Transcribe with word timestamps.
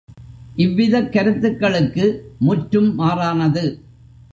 இவ்விதக் 0.55 1.11
கருத்துக்களுக்கு 1.11 2.05
முற்றும் 2.39 2.95
மாறானது. 2.95 3.65